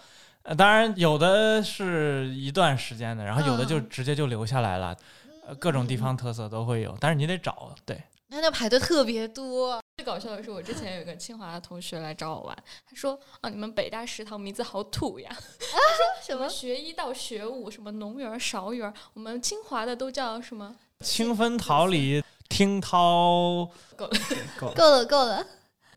[0.47, 4.95] 呃，当然有的是一段时间的，然后有的就直接就留下来了，
[5.45, 8.01] 呃，各种地方特色都会有，但是你得找，对。
[8.29, 9.81] 那那排队特别多。
[9.97, 12.57] 最搞笑的是，我之前有一个清华的同学来找我玩，
[12.89, 20.73] 他说：“啊，你们北大食堂名字好土呀！”他说：“什么学医到学武，什么农园、勺园，我们清华的都叫什么？
[21.01, 23.69] 清芬桃李听涛。
[23.97, 24.17] ”够了，
[24.57, 25.45] 够了，够了，够了。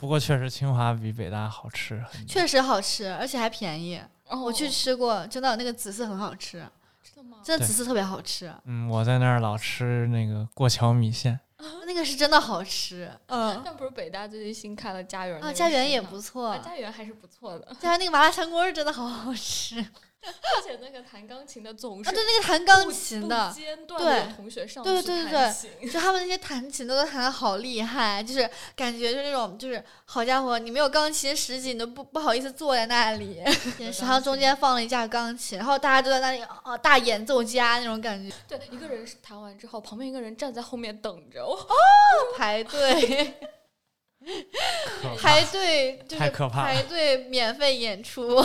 [0.01, 2.03] 不过确实清华比北大好吃。
[2.27, 4.01] 确实好吃，而且还便宜。
[4.31, 6.64] 我去吃过，真的那个紫色很好吃，
[7.03, 7.38] 真的吗？
[7.43, 8.53] 真的紫色特别好吃。
[8.64, 11.38] 嗯，我在那儿老吃那个过桥米线，
[11.87, 13.11] 那个是真的好吃。
[13.27, 17.75] 嗯，但不是北大最近新开了家园啊，家园也不错，家园还是不错的。
[17.81, 19.85] 家园那个麻辣香锅是真的好好吃。
[20.26, 23.54] 而且那个弹钢琴的总是啊，对那个弹钢琴的，
[23.96, 33.42] 对同学上对对对，就他们那些弹琴的都弹的好厉害，就是感觉就那种就是好家伙，你没有钢琴十级你都不不好意思坐在那里，
[34.00, 38.35] 然后中间放了一架钢琴，然后大家都在那里啊大演奏家那种感觉。
[38.46, 41.56] 对，一个人弹完之后，旁边一个人站在后面等着哦，
[42.37, 43.35] 排队，
[45.18, 48.44] 排队就是排队免费演出。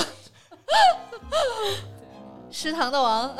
[2.49, 3.32] 食堂的王，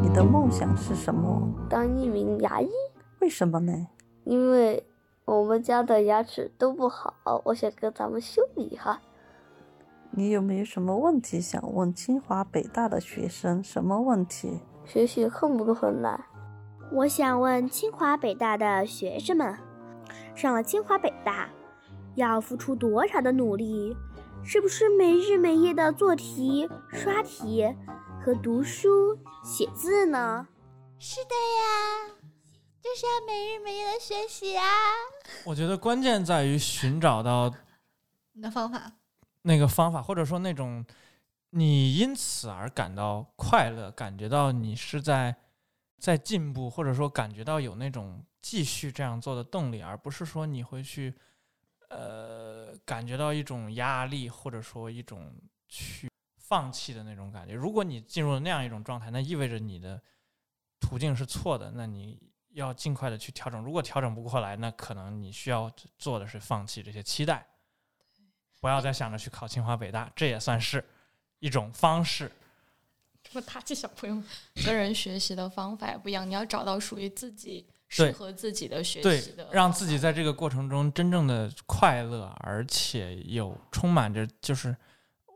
[0.00, 1.42] 你的梦想是什么？
[1.68, 2.68] 当一名牙医。
[3.20, 3.86] 为什么呢？
[4.24, 4.86] 因为
[5.24, 9.00] 我们家的牙齿都不好，我想跟咱们修一下。
[10.10, 13.62] 你有没有什么问题想问清华北大的学生？
[13.62, 14.60] 什么问题？
[14.84, 16.24] 学习困不困难？
[16.94, 19.58] 我想问清华北大的学生们，
[20.34, 21.48] 上了清华北大
[22.16, 23.96] 要付出多少的努力？
[24.44, 27.66] 是不是没日没夜的做题、刷题
[28.22, 30.46] 和读书写字呢？
[30.98, 32.14] 是的呀，
[32.82, 34.64] 就是要每日每夜的学习啊！
[35.46, 37.50] 我觉得关键在于寻找到
[38.34, 38.92] 你的方法，
[39.40, 40.84] 那个方法，或者说那种
[41.50, 45.36] 你因此而感到快乐，感觉到你是在。
[46.02, 51.14] 在进步，或者说感觉到有那种继续这样做的动力，而不是说你会去，
[51.90, 55.32] 呃，感觉到一种压力，或者说一种
[55.68, 57.54] 去放弃的那种感觉。
[57.54, 60.02] 如果你进入了那样一种状态，那意味着你的
[60.80, 63.62] 途径是错的，那你要尽快的去调整。
[63.62, 67.46] 如果调整不过来，那可能你需要做的是放弃这些期待，
[68.60, 70.84] 不要再想着去考清华北大，这也算是
[71.38, 72.28] 一种方式。
[73.22, 74.22] 这么大气小朋友，
[74.54, 84.76] 每个人学习的方法也不一样，你要找到属于自己适合自己的学习的，让自己在这个过程中真正的快乐，而且有充满着就是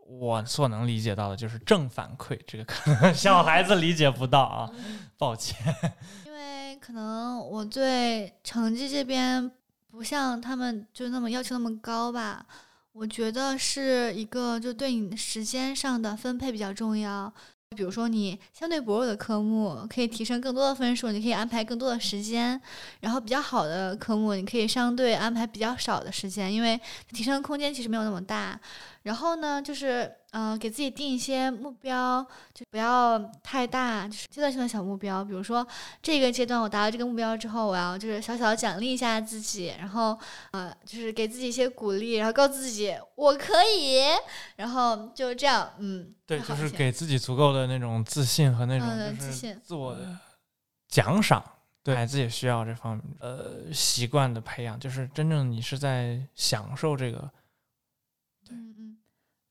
[0.06, 2.38] 我所能理解到的，就是正反馈。
[2.46, 4.70] 这个可能 小孩子理解不到啊，
[5.16, 5.56] 抱歉。
[6.26, 9.50] 因为可能我对成绩这边
[9.90, 12.44] 不像他们就那么要求那么高吧，
[12.92, 17.32] 我觉得是一个就对你时间上的分配比较重要。
[17.74, 22.56] 比如说，你相对薄弱的科目可以提升更多的分数，你可以安排更多的时间；
[23.00, 26.80] 然后比较好的科目，你可以相对安排比较少的时间，因为
[27.12, 28.58] 提升空间其实没有那么大。
[29.02, 30.10] 然后呢，就是。
[30.38, 32.22] 嗯，给自己定一些目标，
[32.52, 35.24] 就不要太大，就是阶段性的小目标。
[35.24, 35.66] 比如说，
[36.02, 40.18] 这个阶段我达到这个目标之后，我要就是小小的奖励一下自己，然后
[40.50, 44.02] 呃，就是给自己一些鼓励，然后告诉自己我可以，
[44.56, 50.18] 然后就这样，嗯，对，就是给自己足够的那种自信和那种就是自我的
[50.86, 51.42] 奖赏。
[51.82, 57.30] 对孩子也需要这方面呃习惯的培养，就是真正你是在享受这个。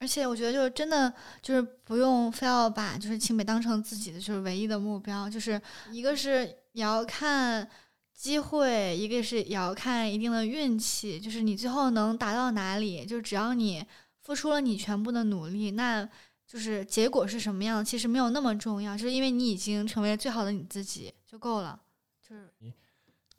[0.05, 5.27] 而且我觉得，就是真的，就是不用非要把就是清北当成自己的就是唯一的目标。
[5.27, 5.59] 就是
[5.91, 7.67] 一个是也要看
[8.13, 13.83] 机会，一个是也要看一定的运气，就是你最后能达到哪里，就只要你
[14.21, 16.07] 付出了你全部的努力，那
[16.45, 21.81] 就是结果是什么样，其实没有那么重要，就是因为你已经成为最好的你自己就够了。
[22.21, 22.53] 就是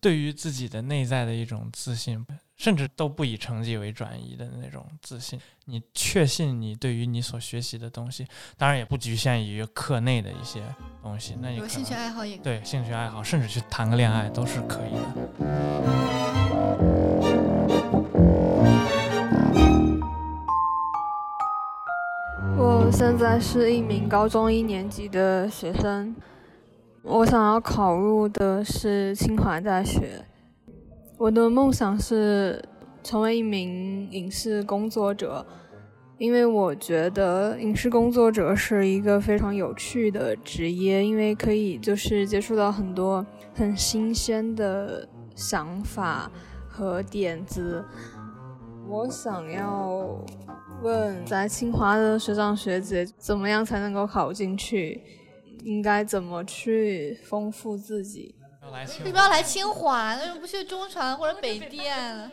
[0.00, 2.26] 对于自己的内在的一种自信。
[2.56, 8.26] 甚至都不以成绩为转移的那种自信，你确信你对于你所学习的东西，
[8.56, 10.62] 当然也不局限于课内的一些
[11.02, 15.00] 东西，那有兴趣爱好也对兴趣爱好，甚至去谈个恋爱都是可以的。
[22.56, 26.16] 我现在是一名高中一年级的学生，
[27.08, 30.24] 我想要考入的是清华大学。
[31.16, 32.60] 我的梦想是
[33.00, 35.46] 成为一名影视工作者，
[36.18, 46.28] 因为我觉得影视工作者是一个非常有趣的职业，因为可以就是接触到很多很新鲜的想法
[46.68, 47.84] 和点子。
[48.88, 50.08] 我想要
[50.82, 55.00] 问在清华的学长学姐，怎么样才能够考进去？
[55.66, 58.32] 应该怎么去丰富自己？
[58.72, 60.14] 为什么要来清华？
[60.14, 62.30] 为什么不去中传或者北电？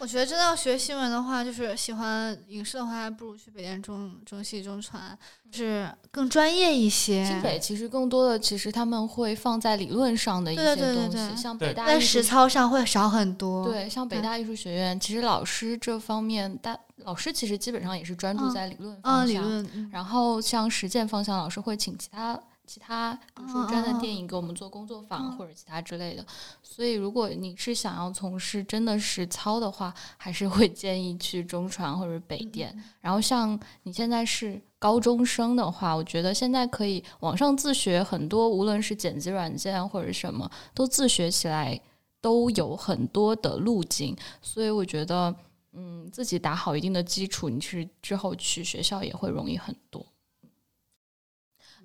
[0.00, 5.16] 我觉得真的要学新闻的话，就是喜欢影视的话，还不如去北电、中中戏、中传，
[5.52, 7.22] 就是更专业一些。
[7.26, 13.68] 清北其实更多的，其实他们会放在理论上的一些东西，像北大在实操上会少很多。
[13.68, 16.74] 对，像北大艺术学院，其实老师这方面，大
[17.04, 22.40] 老师其实基本上也是专注在理论方向，然后像实践方向，老师会请其他。
[22.70, 26.24] 其他，比如说专的电影给我们做工作坊或者其他之类的，
[26.62, 32.72] 所以如果你是想要从事真的实操的话，还是会建议去中传或者北电。
[33.00, 41.80] 然后像你现在是高中生的话，我觉得现在可以网上自学很多，无论是剪辑软件或者什么，都自学起来
[42.20, 44.16] 都有很多的路径。
[44.40, 45.34] 所以我觉得，
[45.72, 50.06] 嗯，自己打好一定的基础，你是之后去学校也会容易很多。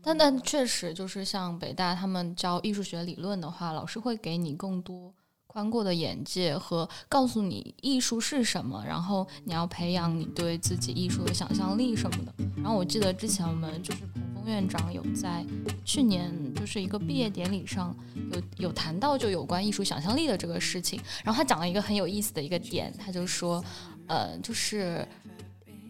[0.06, 5.12] 但但确实就是像北大他们教艺术学理论的话，老师会给你更多
[5.47, 12.32] 宽阔的眼界和告诉你艺术是什么，然后你要培养你对自己艺术的想象力什么的。
[12.58, 15.43] 然后我记得之前我们就是彭峰院长有在
[15.84, 17.95] 去年就是一个毕业典礼上
[18.32, 23.64] 有有谈到就有关艺术想象力的这个事情，然后他讲了一个很有意思的一个点，他就说，
[24.06, 25.03] 呃，就是。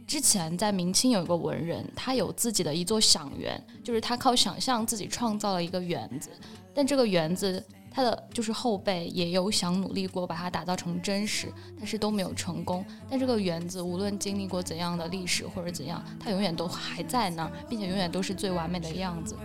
[0.07, 6.29] 之前在明清有一个文人，他有自己的一座想园，就是他靠想象自己创造了一个园子，
[6.73, 12.85] 但这个园子他的就是后辈也有想努力过把它打造成真实，但是都没有成功。
[13.09, 19.35] 但这个园子无论经历过怎样的历史或者怎样，它永远都还在那儿，并且永远都是最完美的样子。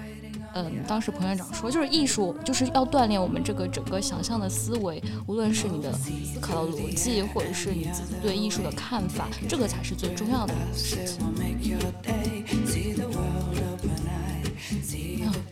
[0.55, 11.21] 嗯，当时彭院长说，就是艺术就是要锻炼我们这个整个想象的思维，无论是你的思考的逻辑，或者是你自己对艺术的看法，这个才是最重要的事情。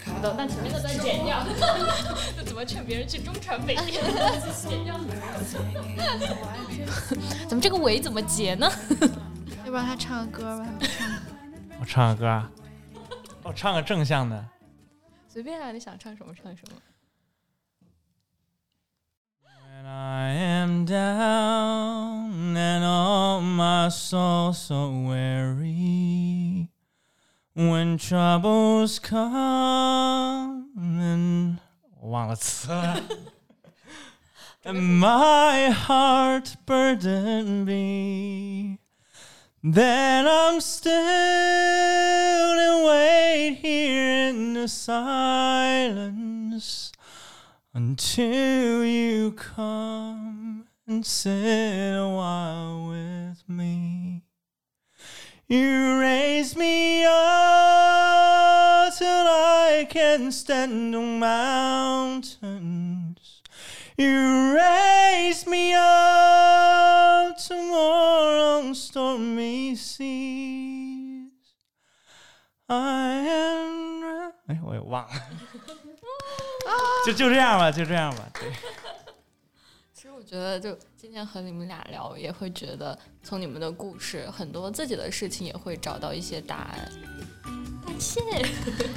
[0.05, 1.45] 好的，那前面的再剪掉。
[2.37, 3.87] 那怎么劝别人去中传北电？
[4.69, 4.99] 剪掉。
[7.49, 8.71] 怎么这个尾怎么结呢？
[9.65, 10.67] 要不然他唱个歌吧？
[11.81, 12.51] 我唱个歌啊！
[13.43, 14.45] 我唱个正向的。
[15.38, 16.78] 随便啊，你想唱什么唱什么。
[19.44, 26.70] When I am down and all my soul so weary,
[27.56, 31.58] when troubles come and
[32.00, 33.02] 我忘了词了。
[34.64, 38.80] and my heart burden be.
[39.63, 46.13] Then I'm still and wait here in the silence
[47.75, 54.23] until you come and sit a while with me.
[55.49, 62.49] You raise me up till I can stand on mountains.
[64.01, 71.33] You raise me up to more on stormy seas.
[72.69, 75.11] I am 哎，我也忘了，
[77.05, 78.31] 就就这样吧，就这样吧。
[78.35, 78.53] 对。
[79.93, 86.89] 其实我觉得，就今天和你们俩聊，也会觉得从你们的故事，很多自己的事情也会找到一些答案。
[87.85, 88.21] 感谢，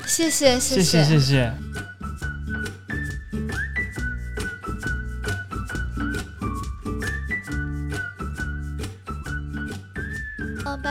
[0.06, 1.52] 谢谢，谢谢，谢谢。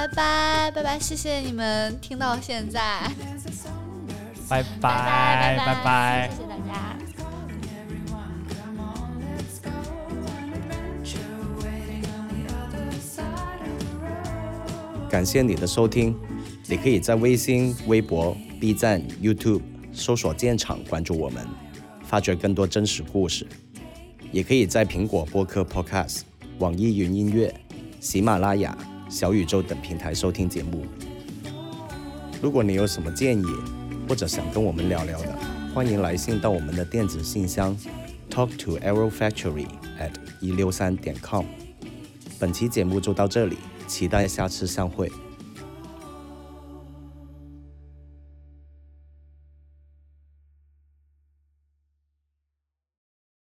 [0.00, 3.02] 拜拜拜拜，谢谢你们听到现在，
[4.48, 6.96] 拜拜拜拜，谢谢大家。
[15.10, 16.16] 感谢你的收听，
[16.66, 19.60] 你可以在微信、微博、B 站、YouTube
[19.92, 21.46] 搜索“建厂”关注我们，
[22.04, 23.46] 发掘更多真实故事。
[24.32, 26.20] 也可以在苹果播客 Podcast、
[26.58, 27.52] 网易云音乐、
[28.00, 28.74] 喜马拉雅、
[29.10, 30.86] 小宇宙等平台收听节目。
[32.40, 33.46] 如果你有什么建议，
[34.08, 35.36] 或者想跟我们聊聊的，
[35.74, 37.76] 欢迎来信到我们的电子信箱
[38.30, 39.66] ：talk to arrow factory
[39.98, 41.44] at 一六三点 com。
[42.38, 43.58] 本期节目就到这里，
[43.88, 45.10] 期待下次相会。